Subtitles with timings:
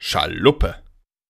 [0.00, 0.82] Schaluppe.